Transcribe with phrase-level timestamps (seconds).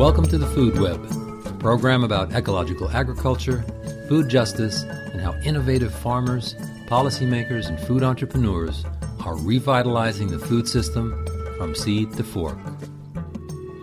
[0.00, 1.04] Welcome to the Food Web,
[1.44, 3.62] a program about ecological agriculture,
[4.08, 6.54] food justice, and how innovative farmers,
[6.86, 8.82] policymakers, and food entrepreneurs
[9.26, 11.26] are revitalizing the food system
[11.58, 12.56] from seed to fork.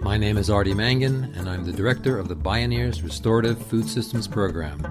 [0.02, 4.28] My name is Arty Mangan, and I'm the director of the Bioneers Restorative Food Systems
[4.28, 4.82] Program.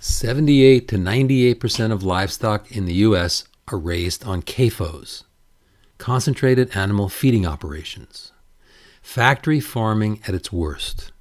[0.00, 3.44] Seventy-eight to ninety-eight percent of livestock in the U.S.
[3.70, 5.24] are raised on CAFOs,
[5.98, 8.32] concentrated animal feeding operations,
[9.02, 11.12] factory farming at its worst.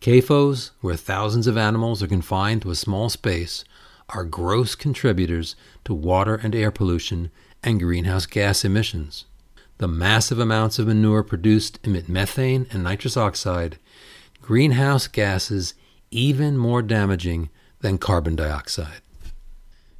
[0.00, 3.64] CAFOs, where thousands of animals are confined to a small space,
[4.10, 7.30] are gross contributors to water and air pollution
[7.62, 9.24] and greenhouse gas emissions.
[9.78, 13.78] The massive amounts of manure produced emit methane and nitrous oxide,
[14.42, 15.74] greenhouse gases
[16.10, 17.48] even more damaging
[17.80, 19.00] than carbon dioxide.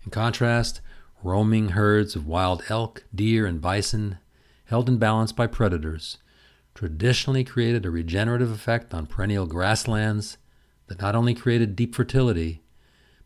[0.05, 0.81] In contrast,
[1.25, 4.19] roaming herds of wild elk, deer, and bison,
[4.67, 6.19] held in balance by predators,
[6.75, 10.36] traditionally created a regenerative effect on perennial grasslands
[10.86, 12.62] that not only created deep fertility,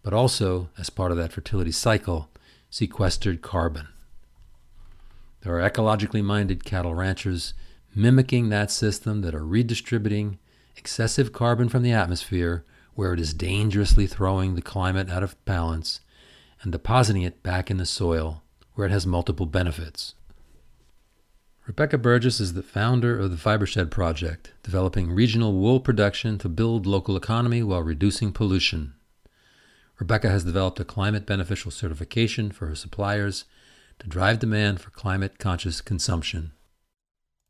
[0.03, 2.31] but also, as part of that fertility cycle,
[2.71, 3.89] sequestered carbon.
[5.41, 7.53] There are ecologically minded cattle ranchers
[7.95, 10.39] mimicking that system that are redistributing
[10.77, 16.01] excessive carbon from the atmosphere where it is dangerously throwing the climate out of balance
[16.63, 18.43] and depositing it back in the soil
[18.75, 20.15] where it has multiple benefits.
[21.67, 26.87] Rebecca Burgess is the founder of the Fibershed Project, developing regional wool production to build
[26.87, 28.95] local economy while reducing pollution.
[29.99, 33.45] Rebecca has developed a climate beneficial certification for her suppliers
[33.99, 36.53] to drive demand for climate conscious consumption.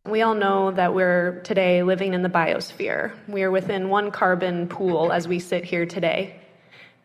[0.07, 3.13] We all know that we're today living in the biosphere.
[3.29, 6.41] We are within one carbon pool as we sit here today.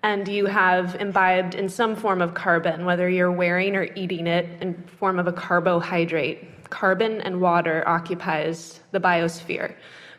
[0.04, 4.62] And you have imbibed in some form of carbon, whether you're wearing or eating it
[4.62, 9.76] in form of a carbohydrate carbon and water occupies the biosphere.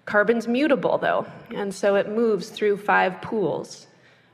[0.07, 3.89] Carbon's mutable, though, and so it moves through five pools.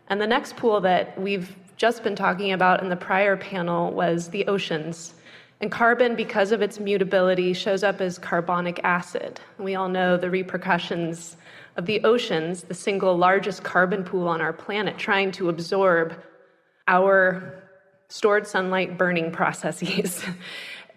[0.08, 4.28] And the next pool that we've just been talking about in the prior panel was
[4.28, 5.14] the oceans.
[5.62, 9.40] And carbon, because of its mutability, shows up as carbonic acid.
[9.58, 11.38] We all know the repercussions
[11.80, 16.14] of the oceans, the single largest carbon pool on our planet, trying to absorb
[16.86, 17.54] our
[18.08, 20.22] stored sunlight burning processes.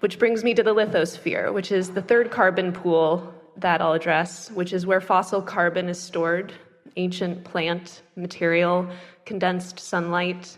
[0.01, 4.51] Which brings me to the lithosphere, which is the third carbon pool that I'll address,
[4.51, 6.51] which is where fossil carbon is stored,
[6.97, 8.89] ancient plant material,
[9.23, 10.57] condensed sunlight.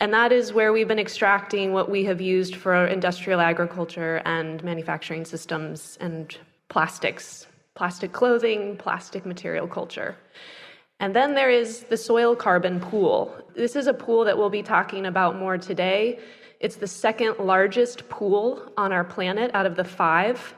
[0.00, 4.62] And that is where we've been extracting what we have used for industrial agriculture and
[4.62, 6.36] manufacturing systems and
[6.68, 10.16] plastics, plastic clothing, plastic material culture.
[11.00, 13.34] And then there is the soil carbon pool.
[13.54, 16.20] This is a pool that we'll be talking about more today
[16.62, 20.54] it's the second largest pool on our planet out of the five.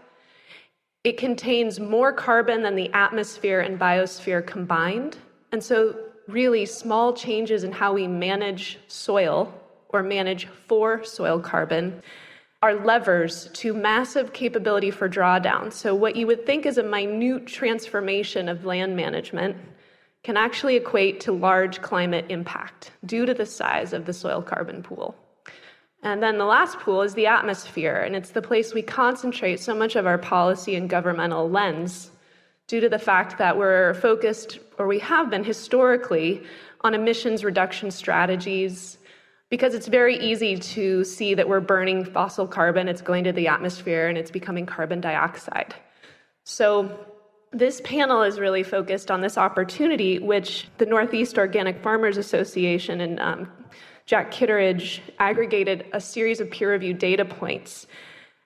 [1.02, 5.16] It contains more carbon than the atmosphere and biosphere combined.
[5.50, 5.96] And so,
[6.28, 9.52] really, small changes in how we manage soil
[9.88, 12.02] or manage for soil carbon
[12.64, 15.70] are levers to massive capability for drawdown.
[15.70, 19.58] So, what you would think is a minute transformation of land management
[20.22, 24.82] can actually equate to large climate impact due to the size of the soil carbon
[24.82, 25.14] pool.
[26.02, 29.74] And then the last pool is the atmosphere, and it's the place we concentrate so
[29.74, 32.12] much of our policy and governmental lens
[32.66, 36.42] due to the fact that we're focused, or we have been historically,
[36.80, 38.96] on emissions reduction strategies
[39.54, 43.46] because it's very easy to see that we're burning fossil carbon, it's going to the
[43.46, 45.72] atmosphere, and it's becoming carbon dioxide.
[46.42, 47.06] So,
[47.52, 53.20] this panel is really focused on this opportunity, which the Northeast Organic Farmers Association and
[53.20, 53.48] um,
[54.06, 57.86] Jack Kittredge aggregated a series of peer reviewed data points.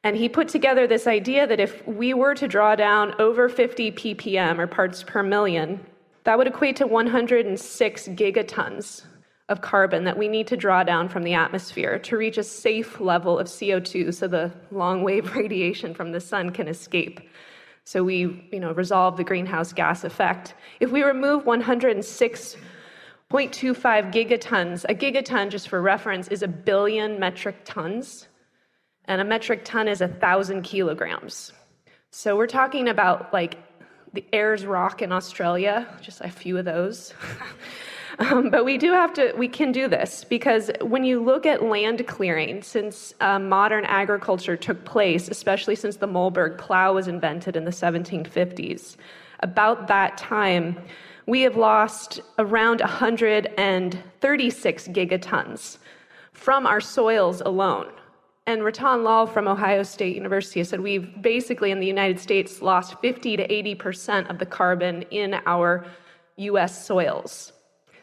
[0.05, 3.93] And he put together this idea that if we were to draw down over 50
[3.93, 5.81] ppm or parts per million,
[6.25, 9.05] that would equate to 106 gigatons
[9.49, 13.01] of carbon that we need to draw down from the atmosphere to reach a safe
[13.01, 17.21] level of CO2 so the long wave radiation from the sun can escape.
[17.85, 20.55] So we, you know, resolve the greenhouse gas effect.
[20.81, 22.57] If we remove 106
[23.31, 24.87] 0.25 gigatons.
[24.89, 28.27] A gigaton, just for reference, is a billion metric tons,
[29.05, 31.53] and a metric ton is a thousand kilograms.
[32.11, 33.59] So we're talking about like
[34.15, 37.13] the Ayers Rock in Australia, just a few of those.
[38.19, 41.63] um, but we do have to, we can do this because when you look at
[41.63, 47.55] land clearing since uh, modern agriculture took place, especially since the moldboard plow was invented
[47.55, 48.97] in the 1750s,
[49.41, 50.77] about that time,
[51.27, 55.79] we have lost around 136 gigatons
[56.33, 57.93] from our soils alone.
[58.47, 62.99] And Rattan Lal from Ohio State University said we've basically in the United States lost
[63.01, 65.85] 50 to 80% of the carbon in our
[66.37, 67.53] US soils.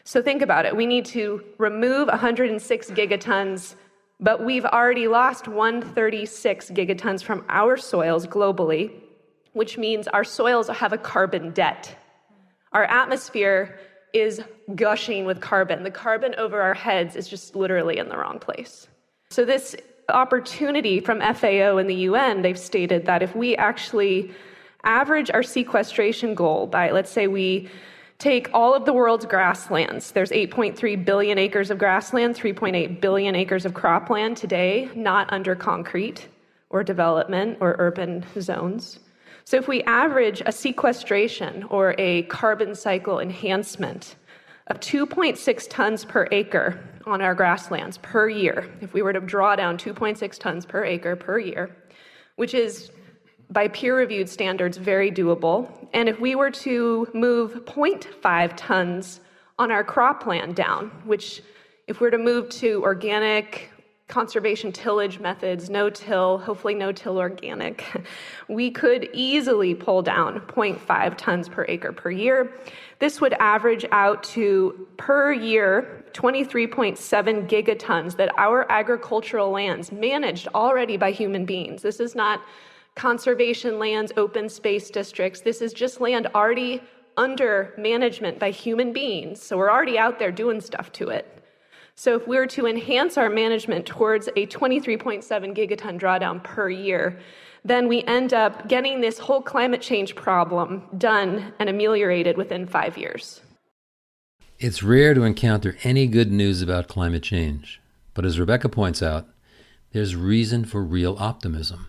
[0.06, 0.76] So think about it.
[0.76, 3.74] We need to remove 106 gigatons,
[4.20, 8.92] but we've already lost 136 gigatons from our soils globally,
[9.54, 11.98] which means our soils have a carbon debt.
[12.72, 13.80] Our atmosphere
[14.12, 14.40] is
[14.76, 15.82] gushing with carbon.
[15.82, 18.86] The carbon over our heads is just literally in the wrong place.
[19.30, 19.74] So, this
[20.08, 24.30] opportunity from FAO and the UN, they've stated that if we actually
[24.84, 27.68] average our sequestration goal by, let's say, we
[28.18, 30.12] take all of the world's grasslands.
[30.12, 36.28] There's 8.3 billion acres of grassland, 3.8 billion acres of cropland today, not under concrete
[36.70, 39.00] or development or urban zones.
[39.44, 44.16] So if we average a sequestration or a carbon cycle enhancement
[44.66, 49.54] of 2.6 tons per acre on our grasslands per year, if we were to draw
[49.54, 51.76] down 2.6 tons per acre per year,
[52.34, 52.90] which is
[53.50, 59.20] by peer reviewed standards very doable, and if we were to move 0.5 tons
[59.58, 61.42] on our cropland down, which
[61.86, 63.70] if we were to move to organic
[64.08, 67.84] conservation tillage methods, no till, hopefully no till organic,
[68.48, 72.52] we could easily pull down 0.5 tons per acre per year.
[72.98, 80.96] This would average out to per year 23.7 gigatons that our agricultural lands managed already
[80.96, 81.82] by human beings.
[81.82, 82.40] This is not
[82.96, 85.40] conservation lands, open space districts.
[85.40, 86.82] This is just land already
[87.16, 89.40] under management by human beings.
[89.40, 91.32] So we're already out there doing stuff to it.
[91.94, 95.24] So if we were to enhance our management towards a 23.7
[95.56, 97.18] gigaton drawdown per year,
[97.64, 102.98] then we end up getting this whole climate change problem done and ameliorated within five
[102.98, 103.40] years.
[104.58, 107.80] It's rare to encounter any good news about climate change,
[108.14, 109.26] but as Rebecca points out,
[109.92, 111.86] there's reason for real optimism.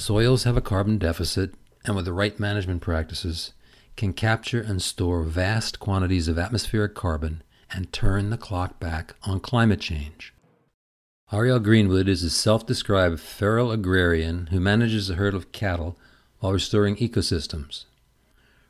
[0.00, 1.52] Soils have a carbon deficit,
[1.84, 3.52] and with the right management practices,
[3.98, 9.40] can capture and store vast quantities of atmospheric carbon and turn the clock back on
[9.40, 10.32] climate change.
[11.30, 15.98] Ariel Greenwood is a self described feral agrarian who manages a herd of cattle
[16.38, 17.84] while restoring ecosystems.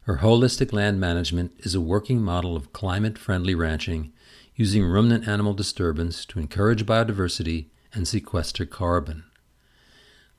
[0.07, 4.13] Her holistic land management is a working model of climate friendly ranching
[4.57, 9.30] using ruminant animal disturbance to encourage biodiversity and sequester carbon.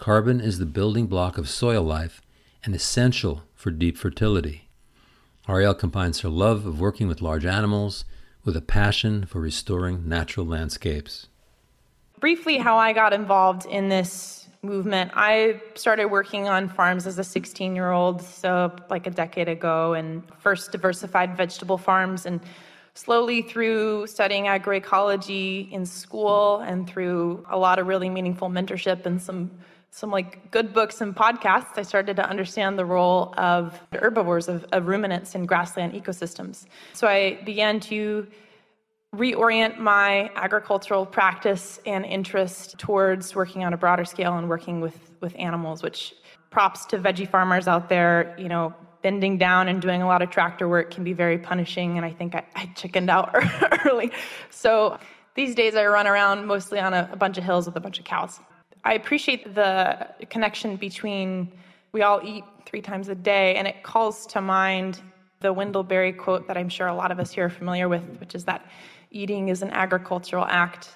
[0.01, 2.24] Carbon is the building block of soil life
[2.65, 4.68] and essential for deep fertility.
[5.48, 8.03] Ariel combines her love of working with large animals
[8.44, 11.27] with a passion for restoring natural landscapes.
[12.19, 17.24] Briefly, how I got involved in this movement, I started working on farms as a
[17.24, 22.25] 16 year old, so like a decade ago, and first diversified vegetable farms.
[22.25, 22.39] And
[22.95, 29.21] slowly through studying agroecology in school and through a lot of really meaningful mentorship and
[29.21, 29.51] some
[29.91, 34.65] some like good books and podcasts, I started to understand the role of herbivores, of,
[34.71, 36.65] of ruminants in grassland ecosystems.
[36.93, 38.25] So I began to
[39.13, 44.97] reorient my agricultural practice and interest towards working on a broader scale and working with,
[45.19, 46.15] with animals, which
[46.49, 50.29] props to veggie farmers out there, you know, bending down and doing a lot of
[50.29, 51.97] tractor work can be very punishing.
[51.97, 53.35] And I think I, I chickened out
[53.85, 54.11] early.
[54.51, 54.97] So
[55.35, 57.99] these days I run around mostly on a, a bunch of hills with a bunch
[57.99, 58.39] of cows.
[58.83, 61.52] I appreciate the connection between
[61.92, 65.02] we all eat three times a day, and it calls to mind
[65.42, 68.04] the Wendell Berry quote that I'm sure a lot of us here are familiar with,
[68.19, 68.66] which is that
[69.11, 70.90] eating is an agricultural act.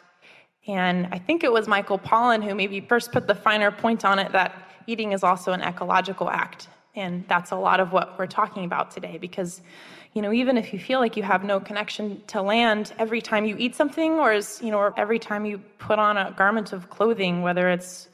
[0.68, 4.20] And I think it was Michael Pollan who maybe first put the finer point on
[4.20, 6.70] it that eating is also an ecological act.
[6.96, 9.62] And that's a lot of what we're talking about today because
[10.16, 13.44] you know, even if you feel like you have no connection to land, every time
[13.44, 16.72] you eat something, or is, you know, or every time you put on a garment
[16.72, 18.08] of clothing, whether it's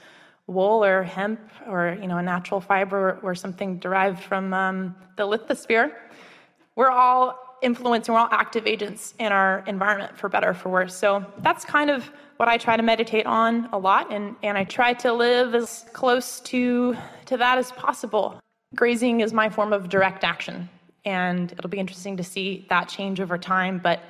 [0.47, 5.23] wool or hemp or you know a natural fiber or something derived from um, the
[5.23, 5.93] lithosphere,
[6.75, 10.69] we're all influenced and we're all active agents in our environment for better or for
[10.69, 10.95] worse.
[10.95, 14.63] So that's kind of what I try to meditate on a lot, and and I
[14.63, 18.39] try to live as close to to that as possible.
[18.75, 20.67] Grazing is my form of direct action
[21.05, 23.79] and it'll be interesting to see that change over time.
[23.79, 24.01] But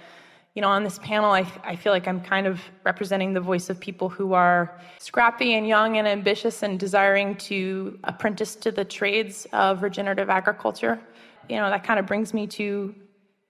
[0.54, 3.70] you know, on this panel, I, I feel like I'm kind of representing the voice
[3.70, 8.84] of people who are scrappy and young and ambitious and desiring to apprentice to the
[8.84, 11.00] trades of regenerative agriculture.
[11.48, 12.94] You know, that kind of brings me to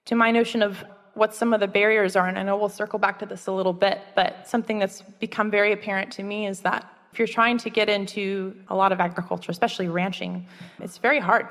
[0.04, 0.84] to my notion of
[1.14, 3.52] what some of the barriers are, and I know we'll circle back to this a
[3.52, 7.58] little bit, but something that's become very apparent to me is that if you're trying
[7.58, 10.46] to get into a lot of agriculture, especially ranching,
[10.80, 11.46] it's very hard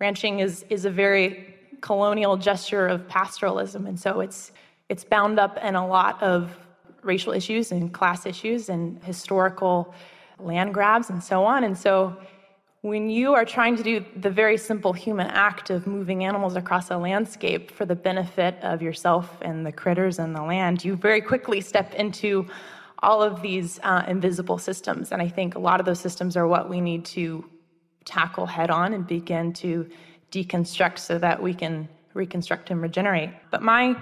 [0.00, 4.52] ranching is is a very colonial gesture of pastoralism, and so it's
[4.88, 6.56] it's bound up in a lot of
[7.02, 9.94] racial issues and class issues and historical
[10.38, 11.64] land grabs and so on.
[11.64, 12.16] And so
[12.82, 16.90] when you are trying to do the very simple human act of moving animals across
[16.90, 21.20] a landscape for the benefit of yourself and the critters and the land, you very
[21.20, 22.46] quickly step into
[23.02, 25.12] all of these uh, invisible systems.
[25.12, 27.44] And I think a lot of those systems are what we need to
[28.04, 29.88] tackle head on and begin to
[30.32, 33.30] deconstruct so that we can reconstruct and regenerate.
[33.50, 33.96] But my,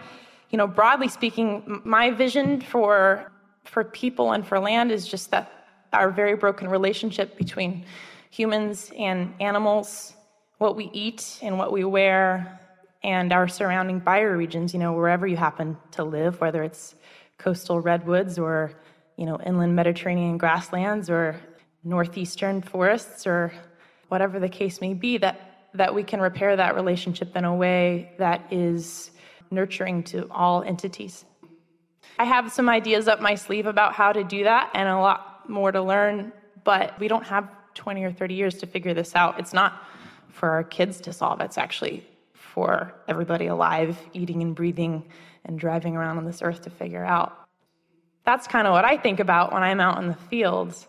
[0.50, 3.30] you know, broadly speaking, my vision for
[3.64, 5.52] for people and for land is just that
[5.92, 7.84] our very broken relationship between
[8.30, 10.14] humans and animals,
[10.58, 12.60] what we eat and what we wear,
[13.02, 16.94] and our surrounding bioregions, you know, wherever you happen to live, whether it's
[17.38, 18.72] coastal redwoods or,
[19.16, 21.36] you know, inland Mediterranean grasslands or
[21.84, 23.52] northeastern forests or
[24.08, 28.12] whatever the case may be, that that we can repair that relationship in a way
[28.18, 29.10] that is
[29.50, 31.24] nurturing to all entities.
[32.18, 35.48] I have some ideas up my sleeve about how to do that and a lot
[35.48, 36.32] more to learn,
[36.64, 39.38] but we don't have 20 or 30 years to figure this out.
[39.38, 39.82] It's not
[40.30, 45.04] for our kids to solve, it's actually for everybody alive, eating and breathing
[45.44, 47.36] and driving around on this earth to figure out.
[48.24, 50.86] That's kind of what I think about when I'm out in the fields.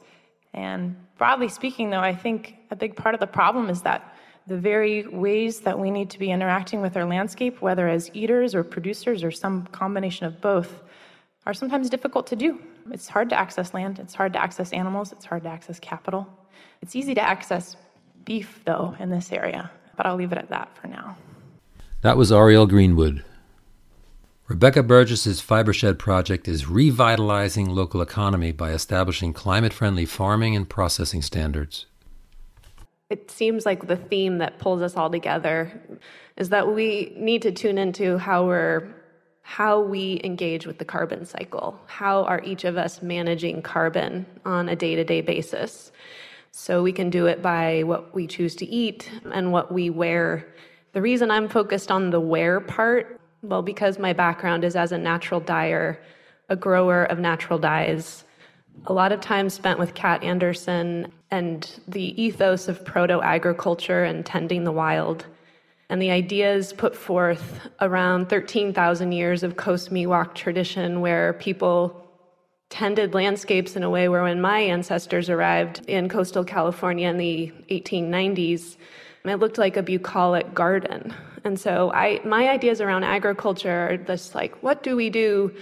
[0.54, 4.16] And broadly speaking, though, I think a big part of the problem is that
[4.48, 8.56] the very ways that we need to be interacting with our landscape, whether as eaters
[8.56, 10.82] or producers or some combination of both,
[11.46, 12.60] are sometimes difficult to do.
[12.90, 16.28] It's hard to access land, it's hard to access animals, it's hard to access capital.
[16.82, 17.76] It's easy to access
[18.26, 21.16] beef, though, in this area, but I'll leave it at that for now.
[22.02, 23.24] That was Ariel Greenwood.
[24.50, 31.22] Rebecca Burgess's Fibershed project is revitalizing local economy by establishing climate friendly farming and processing
[31.22, 31.86] standards.
[33.12, 35.80] It seems like the theme that pulls us all together
[36.36, 38.88] is that we need to tune into how we're
[39.44, 41.80] how we engage with the carbon cycle.
[41.86, 45.92] How are each of us managing carbon on a day-to-day basis?
[46.50, 50.48] So we can do it by what we choose to eat and what we wear.
[50.94, 54.98] The reason I'm focused on the wear part, well, because my background is as a
[54.98, 56.00] natural dyer,
[56.50, 58.24] a grower of natural dyes,
[58.86, 64.26] a lot of time spent with Kat Anderson and the ethos of proto agriculture and
[64.26, 65.26] tending the wild.
[65.90, 72.06] And the ideas put forth around 13,000 years of Coast Miwok tradition, where people
[72.70, 77.52] tended landscapes in a way where when my ancestors arrived in coastal California in the
[77.72, 78.78] 1890s,
[79.26, 81.14] it looked like a bucolic garden.
[81.44, 85.54] And so I, my ideas around agriculture are this like, what do we do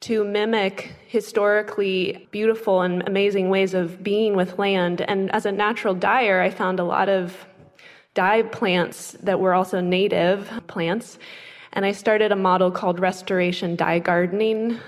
[0.00, 5.00] to mimic historically beautiful and amazing ways of being with land.
[5.02, 7.46] And as a natural dyer, I found a lot of
[8.14, 11.18] dye plants that were also native plants.
[11.72, 14.78] And I started a model called Restoration Dye Gardening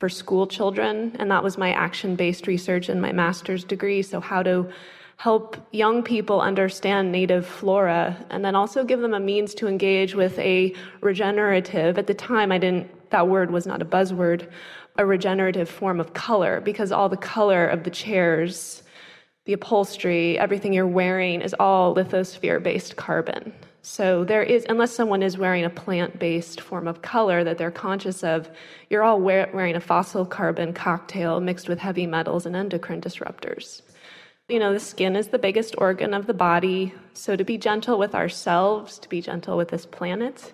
[0.00, 1.16] for school children.
[1.18, 4.02] And that was my action based research in my master's degree.
[4.02, 4.68] So, how to
[5.16, 10.14] help young people understand native flora and then also give them a means to engage
[10.14, 14.48] with a regenerative at the time i didn't that word was not a buzzword,
[14.96, 18.82] a regenerative form of color, because all the color of the chairs,
[19.44, 23.52] the upholstery, everything you're wearing is all lithosphere based carbon.
[23.82, 27.70] So there is, unless someone is wearing a plant based form of color that they're
[27.70, 28.50] conscious of,
[28.90, 33.82] you're all wear, wearing a fossil carbon cocktail mixed with heavy metals and endocrine disruptors.
[34.48, 36.94] You know, the skin is the biggest organ of the body.
[37.14, 40.52] So to be gentle with ourselves, to be gentle with this planet,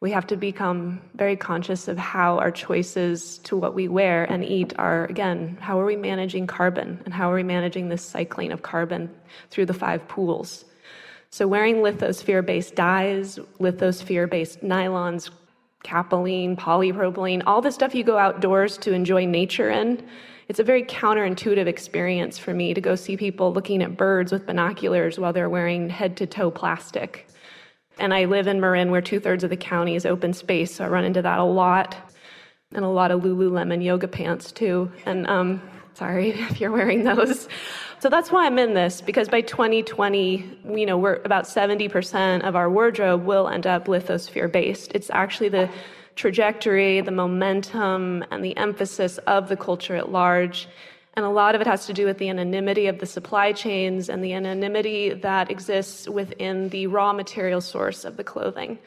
[0.00, 4.44] we have to become very conscious of how our choices to what we wear and
[4.44, 8.50] eat are again how are we managing carbon and how are we managing this cycling
[8.50, 9.08] of carbon
[9.48, 10.64] through the five pools
[11.30, 15.30] so wearing lithosphere based dyes lithosphere based nylons
[15.84, 20.04] capilene polypropylene all the stuff you go outdoors to enjoy nature in
[20.52, 24.44] it's a very counterintuitive experience for me to go see people looking at birds with
[24.44, 27.26] binoculars while they're wearing head to toe plastic
[27.98, 30.84] and I live in Marin, where two thirds of the county is open space, so
[30.84, 31.96] I run into that a lot.
[32.74, 34.90] And a lot of Lululemon yoga pants, too.
[35.04, 35.60] And um,
[35.94, 37.48] sorry if you're wearing those.
[38.00, 42.56] So that's why I'm in this, because by 2020, you know, we're about 70% of
[42.56, 44.92] our wardrobe will end up lithosphere based.
[44.94, 45.70] It's actually the
[46.16, 50.68] trajectory, the momentum, and the emphasis of the culture at large
[51.14, 54.08] and a lot of it has to do with the anonymity of the supply chains
[54.08, 58.78] and the anonymity that exists within the raw material source of the clothing.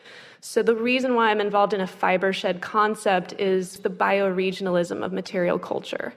[0.42, 5.14] So, the reason why I'm involved in a fiber shed concept is the bioregionalism of
[5.14, 6.14] material culture,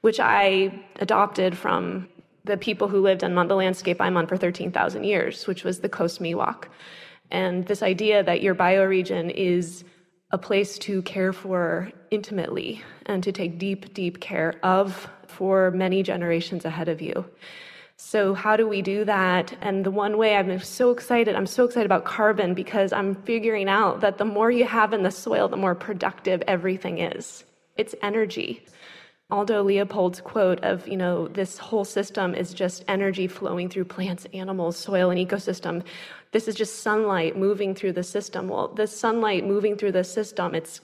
[0.00, 2.08] which I adopted from
[2.44, 5.88] the people who lived on the landscape I'm on for 13,000 years, which was the
[5.88, 6.64] Coast Miwok.
[7.30, 9.84] And this idea that your bioregion is
[10.32, 16.02] a place to care for intimately and to take deep, deep care of for many
[16.02, 17.24] generations ahead of you.
[17.96, 19.56] So, how do we do that?
[19.60, 23.68] And the one way I'm so excited, I'm so excited about carbon because I'm figuring
[23.68, 27.44] out that the more you have in the soil, the more productive everything is.
[27.76, 28.64] It's energy.
[29.32, 34.26] Aldo Leopold's quote of, you know, this whole system is just energy flowing through plants,
[34.34, 35.82] animals, soil, and ecosystem.
[36.32, 38.48] This is just sunlight moving through the system.
[38.48, 40.82] Well, the sunlight moving through the system, it's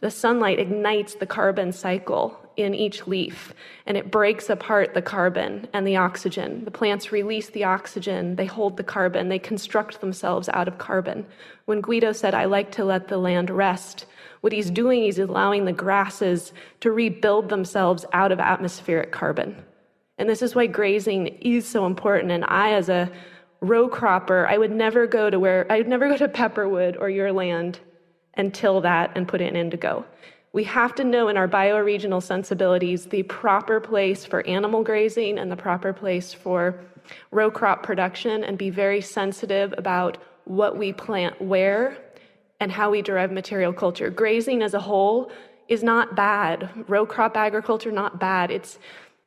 [0.00, 3.54] the sunlight ignites the carbon cycle in each leaf
[3.86, 6.64] and it breaks apart the carbon and the oxygen.
[6.64, 11.26] The plants release the oxygen, they hold the carbon, they construct themselves out of carbon.
[11.64, 14.06] When Guido said, I like to let the land rest,
[14.42, 19.64] what he's doing is allowing the grasses to rebuild themselves out of atmospheric carbon.
[20.18, 22.32] And this is why grazing is so important.
[22.32, 23.10] And I, as a
[23.60, 27.10] row cropper, I would never go to where I would never go to Pepperwood or
[27.10, 27.80] your land
[28.36, 30.04] and till that and put it in indigo.
[30.52, 35.50] We have to know in our bioregional sensibilities the proper place for animal grazing and
[35.50, 36.80] the proper place for
[37.30, 41.98] row crop production and be very sensitive about what we plant where
[42.60, 44.08] and how we derive material culture.
[44.08, 45.30] Grazing as a whole
[45.68, 46.70] is not bad.
[46.88, 48.50] Row crop agriculture, not bad.
[48.50, 48.78] It's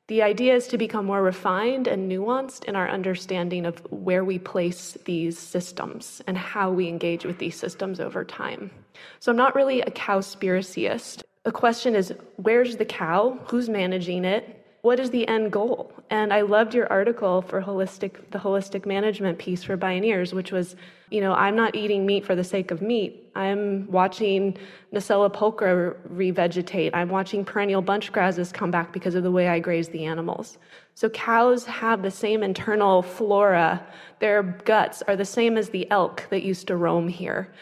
[0.07, 4.39] the idea is to become more refined and nuanced in our understanding of where we
[4.39, 8.71] place these systems and how we engage with these systems over time.
[9.19, 11.23] So I'm not really a cowspiracyist.
[11.43, 13.39] The question is where's the cow?
[13.47, 14.59] Who's managing it?
[14.81, 15.91] what is the end goal?
[16.09, 20.75] And I loved your article for holistic, the holistic management piece for Bioneers, which was,
[21.09, 23.29] you know, I'm not eating meat for the sake of meat.
[23.35, 24.57] I'm watching
[24.93, 26.91] Nassella pulchra revegetate.
[26.93, 30.57] I'm watching perennial bunch grasses come back because of the way I graze the animals.
[30.95, 33.85] So cows have the same internal flora.
[34.19, 37.53] Their guts are the same as the elk that used to roam here.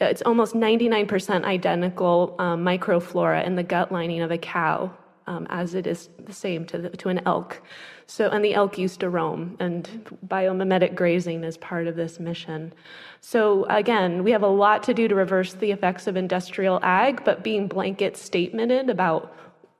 [0.00, 4.92] It's almost 99% identical um, microflora in the gut lining of a cow
[5.26, 7.62] um, as it is the same to, the, to an elk.
[8.06, 9.88] So, and the elk used to roam, and
[10.26, 12.72] biomimetic grazing is part of this mission.
[13.20, 17.24] So, again, we have a lot to do to reverse the effects of industrial ag,
[17.24, 19.34] but being blanket statemented about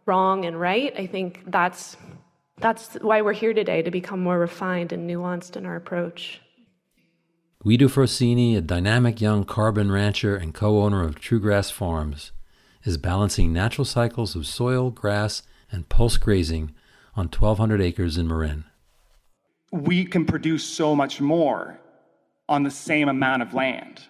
[0.06, 1.96] wrong and right, I think that's
[2.58, 6.40] that's why we're here today to become more refined and nuanced in our approach.
[7.64, 12.30] Guido Frosini, a dynamic young carbon rancher and co owner of Truegrass Farms,
[12.84, 16.74] is balancing natural cycles of soil, grass, and pulse grazing
[17.16, 18.64] on 1,200 acres in Marin.
[19.72, 21.80] We can produce so much more
[22.50, 24.02] on the same amount of land.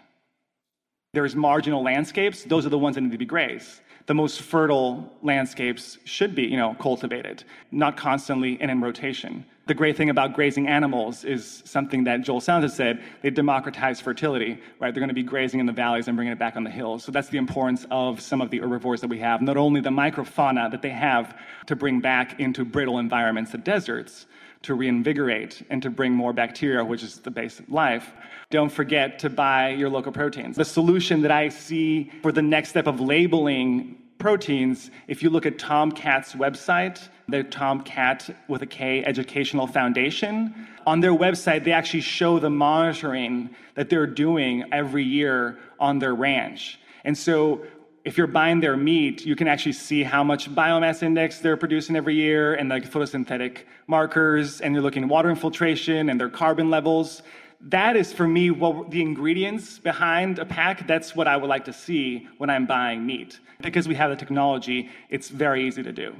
[1.13, 5.11] There's marginal landscapes, those are the ones that need to be grazed the most fertile
[5.23, 9.47] landscapes should be, you know, cultivated, not constantly and in rotation.
[9.67, 13.99] The great thing about grazing animals is something that Joel Salatin has said, they democratize
[13.99, 14.93] fertility, right?
[14.93, 17.03] They're going to be grazing in the valleys and bringing it back on the hills.
[17.03, 19.89] So that's the importance of some of the herbivores that we have, not only the
[19.89, 24.27] microfauna that they have to bring back into brittle environments, the deserts,
[24.65, 28.13] to reinvigorate and to bring more bacteria, which is the base of life.
[28.51, 30.57] Don't forget to buy your local proteins.
[30.57, 35.45] The solution that I see for the next step of labeling proteins, if you look
[35.45, 42.01] at TomKat's website, the TomKat with a K Educational Foundation, on their website, they actually
[42.01, 46.79] show the monitoring that they're doing every year on their ranch.
[47.05, 47.67] And so
[48.07, 51.95] if you're buying their meat, you can actually see how much biomass index they're producing
[51.95, 56.71] every year and like photosynthetic markers, and you're looking at water infiltration and their carbon
[56.71, 57.23] levels.
[57.61, 61.67] That is for me what the ingredients behind a pack, that's what I would like
[61.67, 63.39] to see when I'm buying meat.
[63.61, 66.15] Because we have the technology, it's very easy to do.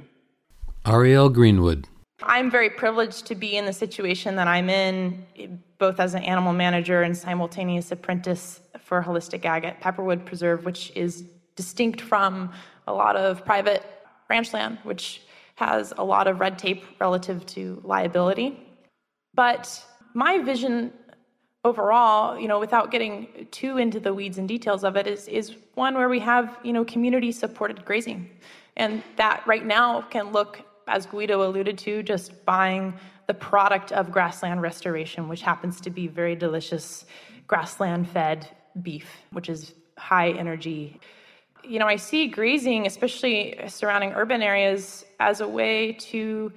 [0.85, 1.87] Ariel Greenwood.
[2.23, 5.25] I'm very privileged to be in the situation that I'm in,
[5.77, 10.91] both as an animal manager and simultaneous apprentice for holistic ag at Pepperwood Preserve, which
[10.95, 12.51] is distinct from
[12.87, 13.83] a lot of private
[14.29, 15.21] ranch land, which
[15.55, 18.59] has a lot of red tape relative to liability.
[19.33, 20.93] But my vision
[21.65, 25.55] overall, you know, without getting too into the weeds and details of it, is is
[25.73, 28.29] one where we have, you know, community supported grazing.
[28.77, 32.93] And that right now can look, as Guido alluded to, just buying
[33.27, 37.05] the product of grassland restoration, which happens to be very delicious
[37.47, 38.47] grassland fed
[38.81, 40.99] beef, which is high energy
[41.67, 46.51] you know, I see grazing, especially surrounding urban areas, as a way to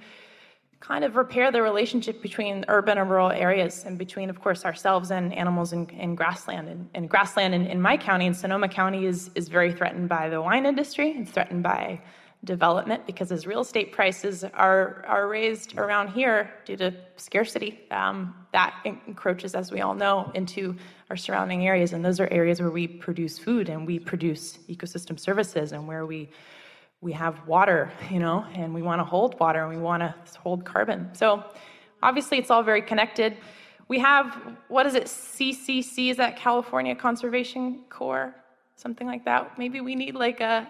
[0.79, 5.11] kind of repair the relationship between urban and rural areas and between, of course, ourselves
[5.11, 6.69] and animals in grassland.
[6.69, 10.29] And, and grassland in, in, my county, in Sonoma County, is, is very threatened by
[10.29, 11.11] the wine industry.
[11.17, 12.01] It's threatened by
[12.45, 18.33] development because as real estate prices are, are raised around here due to scarcity, um,
[18.53, 20.75] that encroaches, as we all know, into
[21.09, 21.91] our surrounding areas.
[21.91, 26.05] And those are areas where we produce food and we produce ecosystem services and where
[26.05, 26.29] we
[27.01, 30.13] we have water, you know, and we want to hold water and we want to
[30.39, 31.09] hold carbon.
[31.13, 31.43] So
[32.03, 33.37] obviously it's all very connected.
[33.87, 38.35] We have, what is it, CCC, is that California Conservation Corps?
[38.75, 39.57] Something like that.
[39.57, 40.69] Maybe we need like a,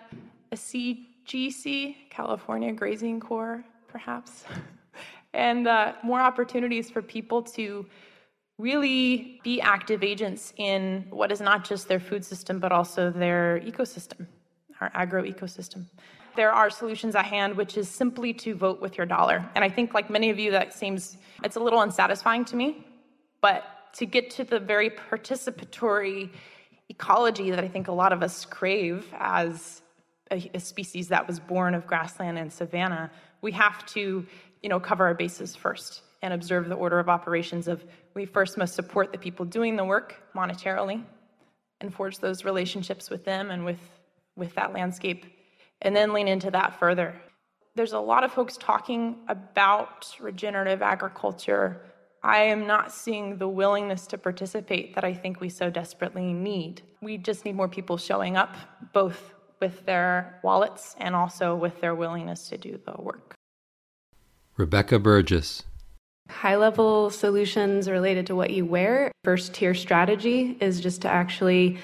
[0.51, 4.45] a CGC, California Grazing Corps, perhaps.
[5.33, 7.85] and uh, more opportunities for people to
[8.59, 13.59] really be active agents in what is not just their food system, but also their
[13.61, 14.27] ecosystem,
[14.79, 15.85] our agro ecosystem
[16.35, 19.47] there are solutions at hand, which is simply to vote with your dollar.
[19.55, 22.85] And I think, like many of you, that seems it's a little unsatisfying to me.
[23.41, 23.63] But
[23.93, 26.29] to get to the very participatory
[26.89, 29.81] ecology that I think a lot of us crave as
[30.31, 33.11] a, a species that was born of grassland and savanna,
[33.41, 34.25] we have to,
[34.61, 38.57] you know, cover our bases first and observe the order of operations of we first
[38.57, 41.03] must support the people doing the work monetarily
[41.81, 43.79] and forge those relationships with them and with
[44.35, 45.25] with that landscape
[45.81, 47.15] and then lean into that further.
[47.75, 51.81] There's a lot of folks talking about regenerative agriculture.
[52.23, 56.81] I am not seeing the willingness to participate that I think we so desperately need.
[57.01, 58.57] We just need more people showing up,
[58.91, 63.35] both with their wallets and also with their willingness to do the work.
[64.57, 65.63] Rebecca Burgess.
[66.29, 69.11] High level solutions related to what you wear.
[69.23, 71.79] First tier strategy is just to actually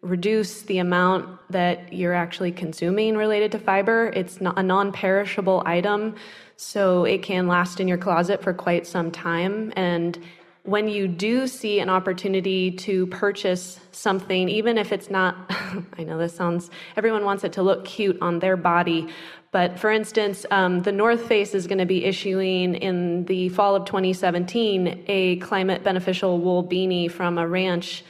[0.00, 4.12] reduce the amount that you're actually consuming related to fiber.
[4.14, 6.14] It's a non perishable item,
[6.56, 9.72] so it can last in your closet for quite some time.
[9.76, 10.18] And
[10.62, 15.36] when you do see an opportunity to purchase something, even if it's not,
[15.98, 19.08] I know this sounds, everyone wants it to look cute on their body.
[19.50, 23.74] But for instance, um, the North Face is going to be issuing in the fall
[23.74, 28.04] of 2017 a climate beneficial wool beanie from a ranch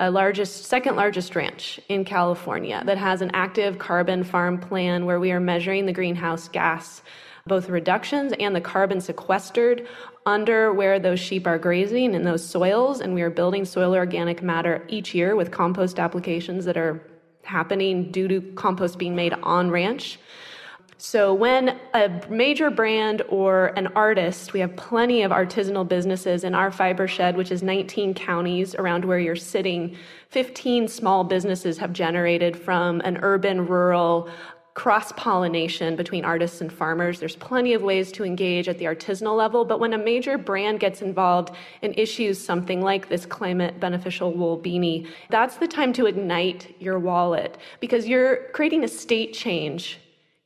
[0.00, 5.18] a largest, second largest ranch in California that has an active carbon farm plan where
[5.18, 7.02] we are measuring the greenhouse gas,
[7.46, 9.88] both reductions and the carbon sequestered
[10.24, 13.00] under where those sheep are grazing in those soils.
[13.00, 17.02] And we are building soil organic matter each year with compost applications that are
[17.42, 20.18] happening due to compost being made on ranch.
[21.00, 26.56] So, when a major brand or an artist, we have plenty of artisanal businesses in
[26.56, 29.96] our fiber shed, which is 19 counties around where you're sitting.
[30.30, 34.28] 15 small businesses have generated from an urban rural
[34.74, 37.20] cross pollination between artists and farmers.
[37.20, 40.80] There's plenty of ways to engage at the artisanal level, but when a major brand
[40.80, 46.06] gets involved and issues something like this climate beneficial wool beanie, that's the time to
[46.06, 50.00] ignite your wallet because you're creating a state change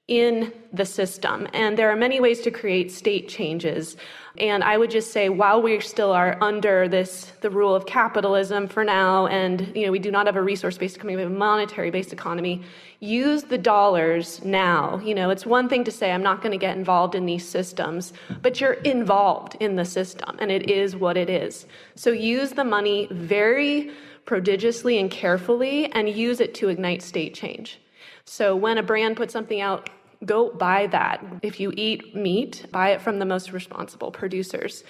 [0.08, 1.46] in the system.
[1.52, 3.96] And there are many ways to create state changes.
[4.38, 8.66] And I would just say, while we still are under this, the rule of capitalism
[8.66, 11.34] for now, and you know, we do not have a resource-based economy, we have a
[11.34, 12.62] monetary-based economy.
[13.00, 15.00] Use the dollars now.
[15.04, 17.46] You know, it's one thing to say, I'm not going to get involved in these
[17.46, 21.66] systems, but you're involved in the system, and it is what it is.
[21.94, 23.92] So use the money very
[24.24, 27.81] prodigiously and carefully, and use it to ignite state change.
[28.24, 29.90] So when a brand puts something out,
[30.24, 31.24] go buy that.
[31.42, 34.84] If you eat meat, buy it from the most responsible producers.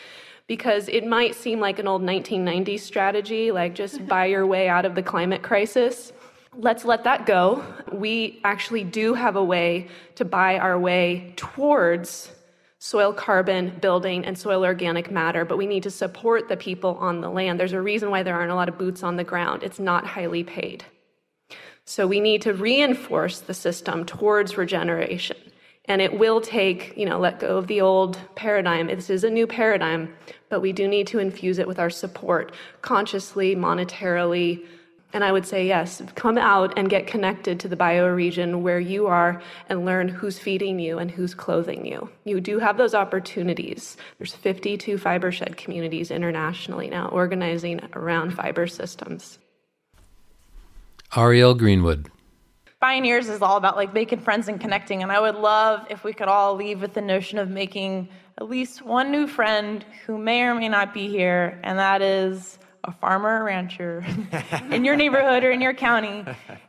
[0.46, 4.84] Because it might seem like an old 1990s strategy, like just buy your way out
[4.84, 6.12] of the climate crisis.
[6.54, 7.64] Let's let that go.
[7.90, 12.30] We actually do have a way to buy our way towards
[12.78, 17.20] soil carbon building and soil organic matter, but we need to support the people on
[17.20, 17.58] the land.
[17.58, 19.62] There's a reason why there aren't a lot of boots on the ground.
[19.62, 20.84] It's not highly paid.
[21.94, 25.36] So we need to reinforce the system towards regeneration.
[25.84, 28.86] And it will take, you know, let go of the old paradigm.
[28.86, 30.16] This is a new paradigm,
[30.48, 34.64] but we do need to infuse it with our support consciously, monetarily.
[35.12, 39.06] And I would say, yes, come out and get connected to the bioregion where you
[39.08, 42.08] are and learn who's feeding you and who's clothing you.
[42.24, 43.98] You do have those opportunities.
[44.16, 49.38] There's 52 fiber shed communities internationally now organizing around fiber systems.
[51.14, 52.10] Ariel Greenwood.
[52.82, 55.02] Bioneers is all about like making friends and connecting.
[55.02, 58.48] And I would love if we could all leave with the notion of making at
[58.48, 62.92] least one new friend who may or may not be here, and that is a
[62.92, 64.04] farmer or rancher
[64.70, 66.24] in your neighborhood or in your county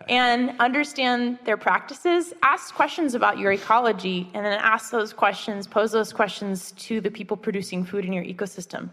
[0.08, 5.91] and understand their practices ask questions about your ecology and then ask those questions pose
[5.91, 8.91] those questions to the people producing food in your ecosystem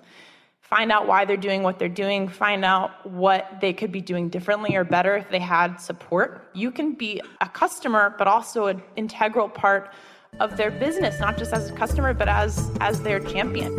[0.71, 4.29] find out why they're doing what they're doing, find out what they could be doing
[4.29, 6.49] differently or better if they had support.
[6.55, 9.93] You can be a customer, but also an integral part
[10.39, 13.73] of their business, not just as a customer, but as, as their champion.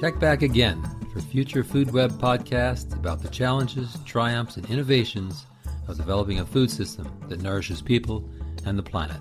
[0.00, 5.44] Check back again for future Food Web podcasts about the challenges, triumphs, and innovations
[5.86, 8.26] of developing a food system that nourishes people
[8.64, 9.20] and the planet.